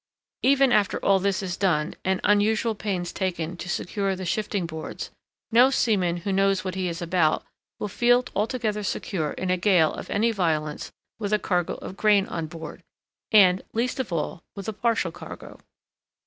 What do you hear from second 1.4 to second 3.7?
is done, and unusual pains taken to